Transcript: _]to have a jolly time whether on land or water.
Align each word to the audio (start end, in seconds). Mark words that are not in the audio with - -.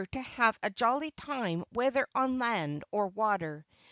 _]to 0.09 0.19
have 0.19 0.57
a 0.63 0.69
jolly 0.71 1.11
time 1.11 1.63
whether 1.73 2.07
on 2.15 2.39
land 2.39 2.83
or 2.91 3.05
water. 3.09 3.63